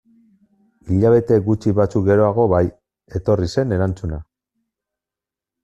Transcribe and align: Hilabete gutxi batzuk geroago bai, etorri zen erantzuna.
Hilabete 0.95 1.37
gutxi 1.49 1.73
batzuk 1.81 2.07
geroago 2.09 2.47
bai, 2.55 2.63
etorri 3.21 3.53
zen 3.59 3.79
erantzuna. 3.79 4.23